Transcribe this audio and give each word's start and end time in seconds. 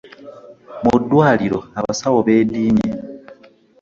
Mu 0.83 0.93
ddwaliro 1.01 1.59
abasawo 1.79 2.19
beedimye. 2.27 2.89